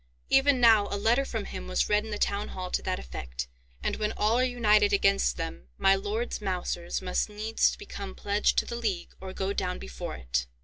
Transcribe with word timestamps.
Even 0.31 0.59
now 0.59 0.87
a 0.89 0.97
letter 0.97 1.25
from 1.25 1.45
him 1.45 1.67
was 1.67 1.87
read 1.87 2.03
in 2.03 2.09
the 2.09 2.17
Town 2.17 2.47
Hall 2.47 2.71
to 2.71 2.81
that 2.81 2.97
effect; 2.97 3.47
and, 3.83 3.97
when 3.97 4.13
all 4.13 4.39
are 4.39 4.43
united 4.43 4.91
against 4.93 5.37
them, 5.37 5.67
my 5.77 5.93
lords 5.93 6.41
mousers 6.41 7.03
must 7.03 7.29
needs 7.29 7.75
become 7.75 8.15
pledged 8.15 8.57
to 8.57 8.65
the 8.65 8.73
league, 8.75 9.13
or 9.21 9.31
go 9.31 9.53
down 9.53 9.77
before 9.77 10.15
it." 10.15 10.47